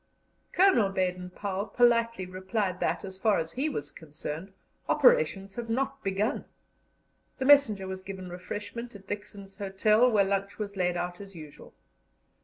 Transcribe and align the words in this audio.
Colonel 0.51 0.89
Baden 0.89 1.29
Powell 1.29 1.67
politely 1.67 2.25
replied 2.25 2.79
that, 2.79 3.05
as 3.05 3.19
far 3.19 3.37
as 3.37 3.51
he 3.53 3.69
was 3.69 3.91
concerned, 3.91 4.51
operations 4.89 5.53
had 5.53 5.69
not 5.69 6.03
begun. 6.03 6.45
The 7.37 7.45
messenger 7.45 7.85
was 7.85 8.01
given 8.01 8.27
refreshment 8.27 8.95
at 8.95 9.05
Dixon's 9.05 9.57
Hotel, 9.57 10.09
where 10.09 10.23
lunch 10.25 10.57
was 10.57 10.75
laid 10.75 10.97
out 10.97 11.21
as 11.21 11.35
usual. 11.35 11.75